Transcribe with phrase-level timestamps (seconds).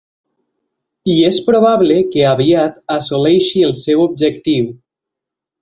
[1.15, 4.77] I és probable que aviat assoleixi el seu objectiu.